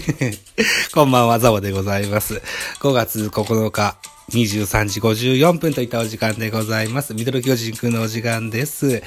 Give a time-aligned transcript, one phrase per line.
[0.92, 2.42] こんばんは、ザボでございます。
[2.80, 3.96] 5月9日、
[4.30, 7.14] 23時54分といったお時間でございます。
[7.14, 9.02] ミドル巨人くんのお時間です。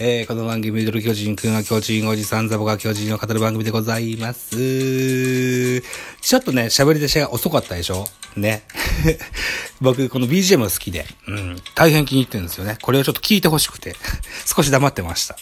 [0.00, 5.80] えー、この番組、ミドル巨人くんは巨人おじさんザボが巨人を語る番組でございます。
[5.80, 8.06] ちょっとね、喋り出しが遅かったでしょ？
[8.36, 8.64] ね。
[9.80, 12.78] 僕、この BGM 好きで、うん、大変気に入ってるんですよね。
[12.80, 13.96] これをちょっと聞いてほしくて、
[14.46, 15.36] 少し黙ってました。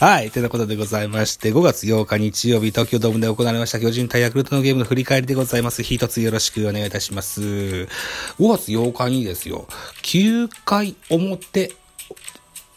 [0.04, 0.30] はい。
[0.30, 5.82] ということでございまして、5月8日日曜日、東京ドームで行われました巨人対ヤクルトのゲームの振り返りでございます。
[5.82, 7.40] 一つよろしくお願いいたします。
[7.40, 7.88] 5
[8.38, 9.68] 月8日にですよ、
[10.02, 11.74] 9回表、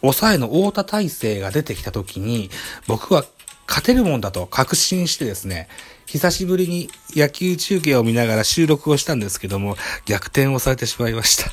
[0.02, 2.50] 抑えの太田大勢が出てきた時に、
[2.88, 3.26] 僕は
[3.68, 5.68] 勝てるもんだと確信してですね、
[6.08, 11.52] 久しぶりに野球中継を見ながら収録をしたんですけども、逆転をされてしまいました。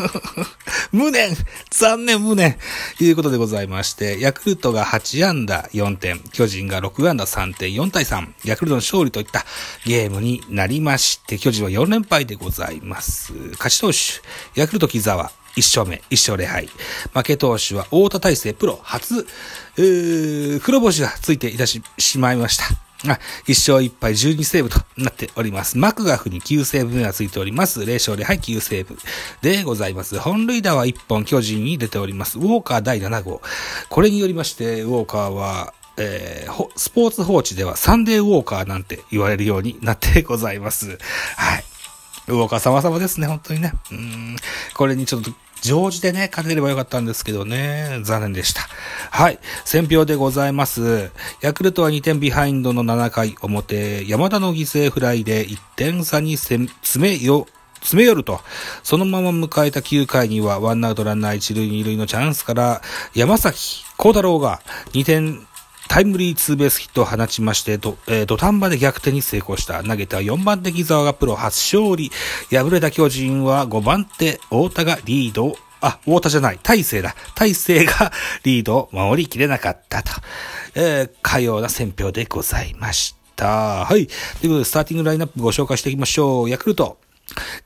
[0.92, 1.34] 無念
[1.70, 2.58] 残念無念
[2.98, 9.46] ということでございまして、ヤクルトが8安打4点、巨人が6安打3点、4対3、ヤクルトの勝利といった
[9.86, 13.32] ゲームになりまして、巨人は4連敗でございます。
[13.52, 13.98] 勝ち投手、
[14.60, 16.68] ヤクルト木沢、1勝目、1勝0敗。
[17.14, 19.26] 負け投手は太田大勢プロ初、
[20.62, 22.85] 黒星がついていたし、しまいました。
[23.14, 25.78] あ、1勝1敗12セーブとなっております。
[25.78, 27.80] マクガフに9セーブ目がついております。
[27.80, 28.96] 0勝0敗9セーブ
[29.42, 30.18] でございます。
[30.18, 32.38] 本塁打は1本巨人に出ております。
[32.38, 33.40] ウォーカー第7号。
[33.88, 40.98] これによりまして、ウォーカーは、えースポーツ報知ではサンデーウォーカーなんて言われるようになってございます。
[41.36, 41.64] はい。
[42.28, 43.72] ウォーカー様々ですね、本当にね。
[43.92, 44.36] うん。
[44.74, 45.30] これにちょっと、
[45.62, 48.62] 常時でね、勝てればよかったんですけどね、残念でした。
[49.10, 49.38] はい。
[49.64, 51.10] 選票でございます。
[51.40, 56.68] ヤクルトは2点ビハインドの7回表、山田の犠牲フライで1点差に詰
[56.98, 57.46] めよ、
[57.80, 58.40] 詰め寄ると、
[58.82, 62.82] そのまま迎えた9回には、ワンアウトランナー1塁2塁のチャンスから、
[63.14, 64.60] 山崎幸太郎が
[64.92, 65.46] 2点
[65.88, 69.82] タイムリーツーベースヒットを放ちまして、どえ土壇場で逆転に成功した。
[69.82, 72.10] 投げた4番手木沢がプロ初勝利。
[72.50, 77.14] 敗れた巨人は5番手太田がリードをあ、太田じゃない、大勢だ。
[77.34, 78.12] 大勢が
[78.44, 80.12] リードを守りきれなかったと。
[80.74, 83.84] えー、かような選評でございました。
[83.84, 84.06] はい。
[84.06, 84.12] と
[84.46, 86.50] いうことで、スターティングラインナップご紹介していきましょう。
[86.50, 86.98] ヤクルト。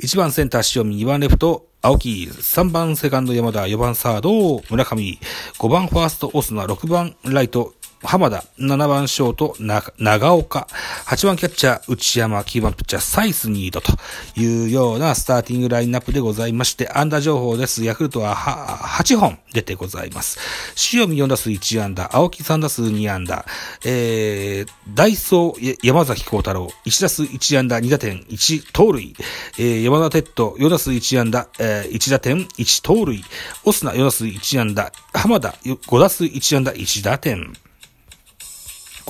[0.00, 5.18] 1番センター塩見、2番レフト、青木、3番セカンド山田、4番サード、村上、
[5.58, 9.56] 5番ファースト、オスナ、6番ライト、浜田、7番ショート、
[9.98, 10.66] 長岡、
[11.06, 13.82] 8番キャッチャー、内山、9番ピッチャー、サイスニード。
[13.82, 13.92] と
[14.36, 17.84] いうようなスターティングラインナップでございまして、安打情報です。
[17.84, 20.38] ヤクルトはは8本出てございます。
[20.94, 23.44] 塩見4打数1安打、青木3打数2安打、
[23.84, 29.14] えー、ダイソー、山崎幸太郎、1打数1安打、2打点、1盗塁、
[29.58, 33.22] えー、山田哲人、4打数1安打、えー、1打点、1盗塁、
[33.64, 37.52] オスナ4打数1安打、浜田5打数1安打、1打点。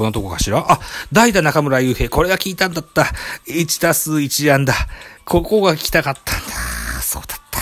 [0.00, 0.64] このとこかしら？
[0.66, 0.80] あ、
[1.12, 2.08] 代打中村雄平。
[2.08, 3.02] これが聞いたんだった。
[3.46, 4.72] 1たす1案だ。
[5.26, 6.42] ここが聞きたかったんだ。
[7.02, 7.60] そうだった。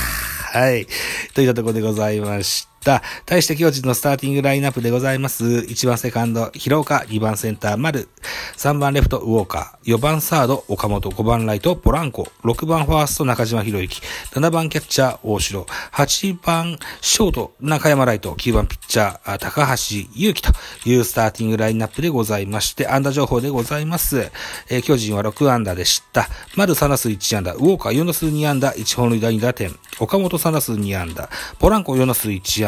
[0.60, 0.86] はい。
[1.34, 2.77] といったところでございました。
[3.26, 5.44] 対して巨人のスターティングラインナップでございます。
[5.44, 8.08] 1番セカンド、広岡、2番センター、丸、
[8.56, 14.02] 3番レフト、ウォーカー、4番サード、岡本、5番ライト、ポランコ、6番ファースト、中島博之、
[14.32, 20.52] 7番キャッチャー、大城、8番ショート、中山ライト、9番ピッチャー、高橋祐希と
[20.84, 24.30] いうスターティングラインナップでございまして、安打情報でございます。
[24.68, 26.28] えー巨人は6安打でした。
[26.56, 31.28] 丸3打数1安打、ウォーカー4打数2安打、1本塁打2打点、岡本3打数2安打、
[31.58, 32.67] ポランコ4打数1安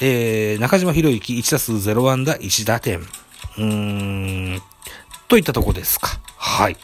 [0.00, 3.00] えー、中島博之1打数0安打1打点。
[3.00, 3.64] うー
[4.56, 4.62] ん、
[5.28, 6.20] といったとこですか。
[6.36, 6.76] はい。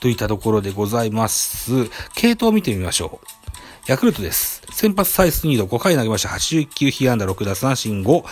[0.00, 1.90] といったところでございます。
[2.14, 3.39] 系統を見てみましょう。
[3.90, 4.62] ヤクルトです。
[4.70, 6.28] 先発サイス2度5回投げました。
[6.28, 8.04] 81球、被安打6奪三振5。
[8.04, 8.24] フ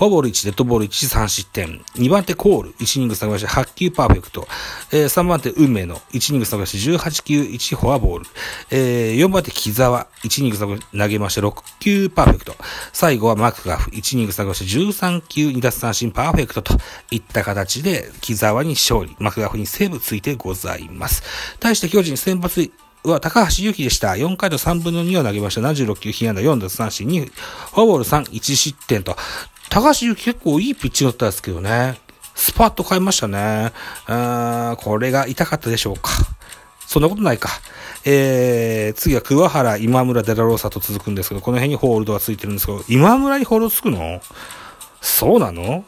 [0.00, 1.84] ォアボール1、デッドボール1、3失点。
[1.94, 3.48] 2番手コール、1イニング投げました。
[3.48, 4.48] 8球パーフェクト。
[4.90, 7.08] えー、3番手運命の1イニング投げました。
[7.08, 8.26] 18球、1フォアボール。
[8.72, 11.42] えー、4番手木沢、1イニング投げました。
[11.42, 12.56] 6球パーフェクト。
[12.92, 14.64] 最後はマクガフ、1イニング投げました。
[14.64, 16.76] 13球、2奪三振パーフェクトと
[17.12, 21.22] いった形で、木沢に勝利、マクガフにセーブついてございます。
[21.60, 22.68] 対して巨人先発
[23.04, 24.12] は高橋祐希でした。
[24.12, 25.60] 4回と3分の2を投げました。
[25.60, 29.16] 76球、被安打4奪三振2、フォアボール3、1失点と。
[29.68, 31.98] 高橋祐希結構いいピッチだったんですけどね。
[32.34, 33.72] スパッと変えましたね。
[34.06, 36.10] あこれが痛かったでしょうか。
[36.86, 37.48] そんなことないか。
[38.04, 44.20] えー、次は桑原、今村、デラローサと続くんですけど、この辺にホールドがついてるんですけど、今村にホールドつくの？
[45.04, 45.84] そうなの？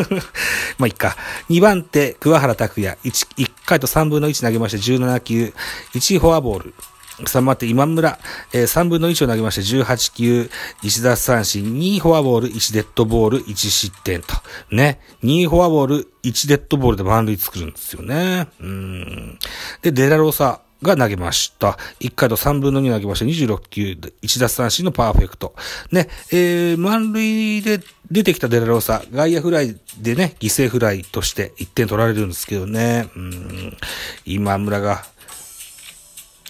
[0.78, 1.16] まあ、いっか。
[1.50, 2.96] 2番手、桑原拓也。
[3.04, 5.52] 1、1回と3分の1投げまして17球。
[5.94, 6.74] 1フォアボール。
[7.18, 8.18] 3番手、今村。
[8.54, 10.50] えー、3分の1を投げまして18球。
[10.82, 11.62] 1奪三振。
[11.78, 12.48] 2フォアボール。
[12.48, 13.44] 1デッドボール。
[13.44, 14.34] 1失点と。
[14.70, 15.00] ね。
[15.22, 16.08] 2フォアボール。
[16.22, 18.48] 1デッドボールで満塁作るんですよね。
[18.60, 19.38] うん。
[19.82, 20.62] で、デラローサ。
[20.82, 21.78] が投げました。
[22.00, 23.24] 1回と3分の2投げました。
[23.24, 25.54] 26球、1奪三振のパーフェクト。
[25.90, 27.80] ね、えー、満塁で
[28.10, 33.76] 出てきたデラローサ、外野フライでね、犠牲フライとして1点取られるんですけどね、うん、
[34.24, 35.04] 今村が、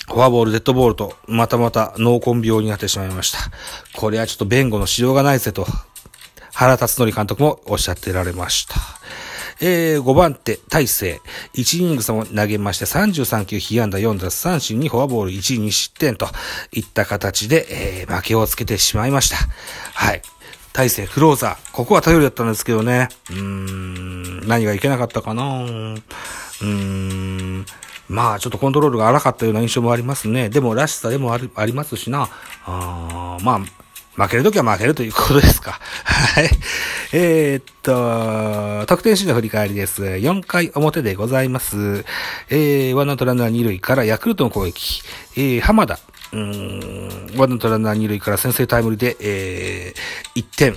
[0.06, 3.38] フォアボール、デッドボールと、またまた脳根病になってしまいました。
[3.94, 5.66] これはちょっと弁護のしようがないぜと、
[6.52, 8.74] 原辰則監督もおっしゃってられました。
[9.60, 11.20] えー、5番手、大勢。
[11.54, 16.26] 1イニング差も投げまして、33球、被安打4奪三振にフォアボール1、2失点と
[16.72, 17.66] いった形で、
[18.02, 19.36] えー、負けをつけてしまいました。
[19.94, 20.22] はい。
[20.72, 21.72] 大勢、クローザー。
[21.72, 23.08] ここは頼りだったんですけどね。
[23.30, 27.66] うーん、何がいけなかったかなうーん。
[28.08, 30.48] まあ、ちょっとコントロールが荒かったような印象もありますね。
[30.48, 32.28] でも、らしさでもありますしな。
[32.64, 33.60] あまあ、
[34.18, 35.78] 負けるときは負けるということですか。
[36.04, 36.50] はい。
[37.12, 40.02] えー、っと、得点シーンの振り返りです。
[40.02, 42.04] 4回表でございます。
[42.50, 45.02] えー、ワンアウトランナー2塁からヤクルトの攻撃。
[45.36, 46.00] えー、浜田。
[46.32, 50.76] うん、ワンアウトランナー2塁から先制タイムリーで、えー、1点。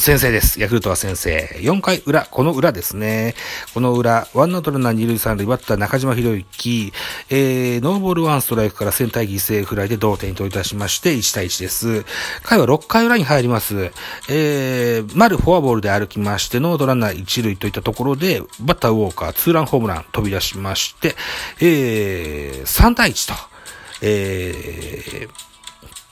[0.00, 0.60] 先制です。
[0.60, 1.56] ヤクルトは先制。
[1.58, 3.34] 4回裏、この裏ですね。
[3.74, 6.92] この裏、ワンアウトランナー二塁三塁、バッター中島博之、
[7.30, 12.04] えー、ノーボールワンストライクからセンター犠牲フライで同点に取り出しまして、1対1です。
[12.44, 13.90] 回は6回裏に入ります。
[14.28, 21.16] えー、丸フォアボールで歩きまして、ノードランナー一塁といったところで、バッターウォーカー、ツーランホームラン飛び出しまして、
[21.60, 23.34] えー、3対1と、
[24.02, 25.28] えー、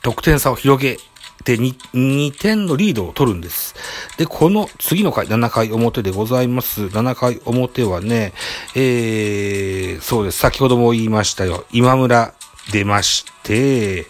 [0.03, 0.99] 得点差を広げ、
[1.45, 3.75] で2、2点のリードを取るんです。
[4.17, 6.87] で、この次の回、7回表でございます。
[6.87, 8.33] 7回表はね、
[8.75, 10.39] えー、そうです。
[10.39, 11.65] 先ほども言いましたよ。
[11.73, 12.35] 今村
[12.73, 14.07] 出まして、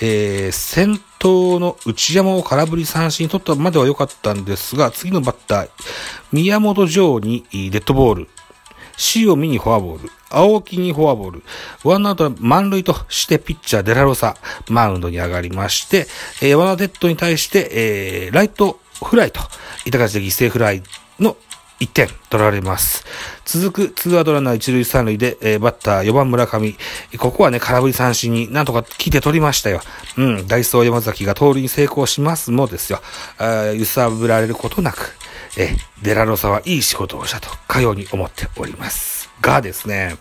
[0.00, 5.68] えー、先頭の内山を空振り三振取ったまでは良かったんですが、次のバッター、
[6.32, 8.28] 宮本城にデッドボール。
[9.14, 10.10] 塩見にフォアボール。
[10.30, 11.42] 青木にフォアボール。
[11.84, 14.36] ワンアウト満塁としてピッチャーデラロサ、
[14.68, 16.06] マウンドに上がりまして、
[16.42, 19.40] えー、ワナデッドに対して、えー、ライトフライと
[19.84, 20.82] いった形で犠牲フライ
[21.20, 21.36] の
[21.80, 23.04] 1点取られます。
[23.44, 26.74] 続くツーアウトランナー一塁三塁で、えー、バッター4番村上。
[27.18, 29.80] ここはね、空振り三振になんとか聞いて取りましたよ。
[30.16, 33.00] うん、ダイソー山崎が盗塁に成功しますもですよ。
[33.74, 35.14] 揺さぶられることなく、
[35.56, 39.30] え、デラロサはいい仕事をしたと、かように思っております。
[39.40, 40.16] がですね、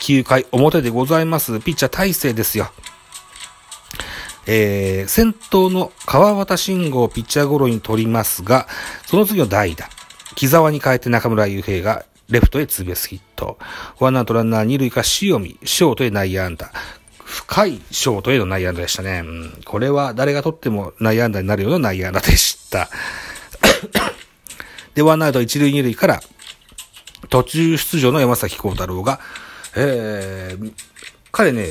[0.00, 2.70] 9回表でございます、ピッチャー大勢ですよ。
[4.46, 8.68] えー、先頭の川端信号をピッチャーゴロに取りますが、
[9.06, 9.88] その次の代打、
[10.34, 13.58] 木沢に変えて中村雄平がレフトへツーベースヒット。
[14.00, 16.70] ワンアウトランナー二塁か塩見、ショートへ内野安打。
[17.24, 19.22] 深いショートへの内野安打でしたね。
[19.24, 22.90] うん、これは誰が取っても内野安打になるような内野安打でした。
[24.94, 26.20] で、ワンアウト一塁二塁から、
[27.30, 29.20] 途中出場の山崎幸太郎が、
[29.76, 30.72] えー、
[31.32, 31.68] 彼ね、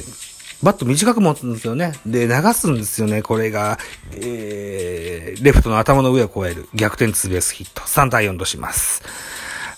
[0.62, 1.94] バット短く持つんですよね。
[2.06, 3.22] で、流すんですよね。
[3.22, 3.78] これが、
[4.16, 7.82] えー、レフトの頭の上を越える逆転ツーベースヒット。
[7.82, 9.04] 3対4とします。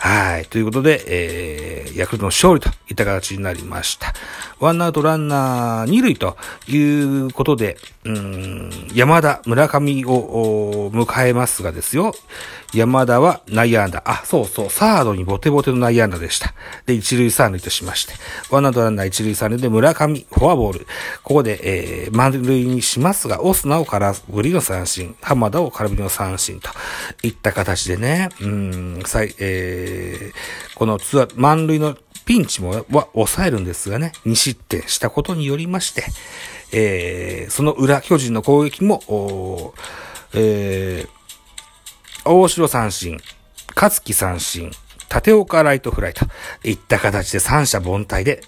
[0.06, 0.46] はい。
[0.46, 4.14] ということで、えー、ヤクルトの勝利といった形になりました。
[4.60, 12.14] ワンアウトランナー二塁ということで、うん、山田、村上を迎えますがですよ。
[12.72, 14.04] 山田は内野安打。
[14.06, 16.54] あ、そうそう、サードにボテボテの内野安打でした。
[16.86, 18.14] で、一塁三塁としまして。
[18.52, 20.88] ワンアウトランナー一塁三塁で村上、フォアボール。
[21.24, 26.70] ここで、えー、満塁にしますが、オスナを空振りの三振、浜田を空振りの三振と
[27.24, 36.04] いった形でね、うん、さい、ええー、このツアー、満塁のピンチもは抑えるんですがね、2失点したことによりまして、
[36.72, 39.74] えー、その裏、巨人の攻撃も、
[40.34, 43.20] えー、大城三振、
[43.76, 44.72] 勝木三振、
[45.16, 46.26] 立岡ライトフライと
[46.64, 48.42] いった形で三者凡退で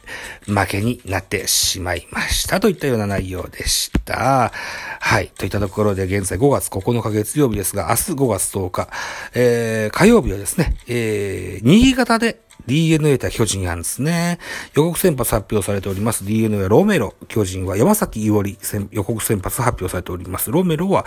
[0.46, 4.52] 負けになってしまいましたといったような内容でした。
[5.00, 5.30] はい。
[5.30, 8.90] といったところで現在5月9日月曜日ですが、明日5月10日、
[9.34, 14.40] えー、火曜日はですね、えー、新潟で DNA 対巨人なんですね。
[14.74, 18.58] 予告先発発表されております DNA ロメロ、巨人は山崎伊織
[18.92, 20.52] 予告先発発表されております。
[20.52, 21.06] ロメロは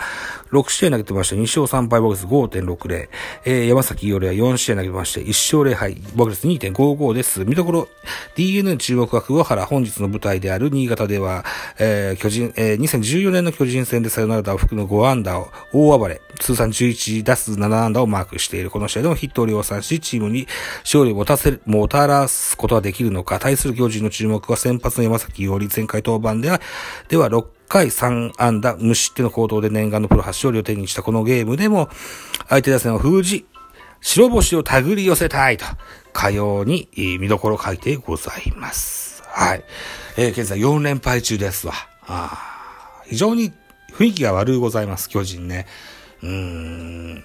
[0.51, 3.09] 6試合投げてまして、2勝3敗ボケス5.60。
[3.45, 5.27] えー、山崎伊織は4試合投げまして、1
[5.57, 7.45] 勝0敗ボケス2.55です。
[7.45, 7.87] 見どころ、
[8.35, 11.45] DNA 注目は桑原、本日の舞台である新潟では、
[11.79, 18.71] えー、巨人、えー、2014年の巨人戦でサヨナラ打を含む5安打を大暴れ、通算11打数7安打をマークしている。
[18.71, 20.47] この試合でもヒットを量産し、チームに
[20.83, 26.61] 勝利を持たせせ、もたらすことができるのか、対する巨人の注目は先発の山崎より前回登板では、
[27.09, 31.89] では6回3安打無失点の行動で念願のプロ発勝利を手にしたこのゲームでも、
[32.47, 33.45] 相手打線を封じ、
[33.99, 35.65] 白星を手繰り寄せたいと、
[36.13, 39.23] かように見どころ書いてございます。
[39.25, 39.63] はい。
[40.17, 41.73] えー、現在4連敗中ですわ。
[42.05, 43.51] あ非常に
[43.93, 45.67] 雰囲気が悪いございます、巨人ね。
[46.21, 47.23] うーん。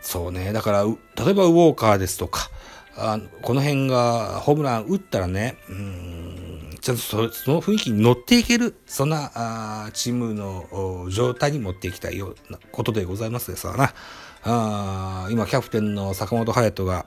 [0.00, 0.52] そうね。
[0.52, 2.50] だから、例えばウォーカーですとか、
[2.98, 7.16] あこの辺がホームラン打ったらね、うん、ちゃんとそ
[7.50, 13.94] の雰囲気に乗っていける、そんなあチームの状態に持っていきたいようなことでございますですわな。
[14.42, 17.06] あ今、キャプテンの坂本隼人が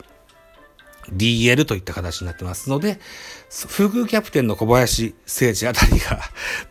[1.14, 3.00] DL といった形になってますので、
[3.50, 6.22] 副キャプテンの小林誠司あたりが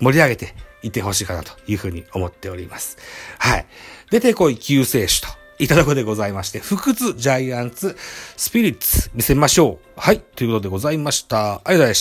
[0.01, 2.97] 盛り上げていってほしいかなというふうに思っております。
[3.39, 3.67] はい。
[4.11, 5.40] 出てこい救世主と。
[5.61, 7.97] いただくでございまして、不屈ジャイアンツ
[8.37, 10.01] スピリッツ見せましょう。
[10.01, 10.21] はい。
[10.21, 11.57] ということでございました。
[11.57, 11.99] ありがとうございました。